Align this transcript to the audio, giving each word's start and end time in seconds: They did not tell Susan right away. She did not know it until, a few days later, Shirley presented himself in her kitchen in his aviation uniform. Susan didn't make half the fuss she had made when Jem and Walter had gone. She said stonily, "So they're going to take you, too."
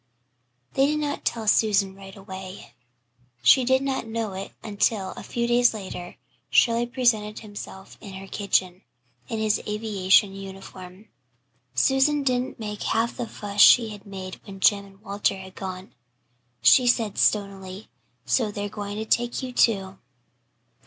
They 0.73 0.87
did 0.87 0.97
not 0.99 1.23
tell 1.25 1.47
Susan 1.47 1.93
right 1.93 2.15
away. 2.15 2.73
She 3.43 3.63
did 3.63 3.83
not 3.83 4.07
know 4.07 4.33
it 4.33 4.51
until, 4.63 5.11
a 5.11 5.21
few 5.21 5.45
days 5.45 5.75
later, 5.75 6.17
Shirley 6.49 6.87
presented 6.87 7.41
himself 7.41 7.99
in 8.01 8.13
her 8.15 8.25
kitchen 8.25 8.81
in 9.29 9.37
his 9.37 9.59
aviation 9.67 10.33
uniform. 10.33 11.09
Susan 11.75 12.23
didn't 12.23 12.57
make 12.59 12.81
half 12.81 13.15
the 13.17 13.27
fuss 13.27 13.61
she 13.61 13.89
had 13.89 14.07
made 14.07 14.41
when 14.43 14.59
Jem 14.59 14.85
and 14.87 15.01
Walter 15.01 15.37
had 15.37 15.53
gone. 15.53 15.93
She 16.63 16.87
said 16.87 17.19
stonily, 17.19 17.87
"So 18.25 18.49
they're 18.49 18.69
going 18.69 18.95
to 18.97 19.05
take 19.05 19.43
you, 19.43 19.51
too." 19.53 19.99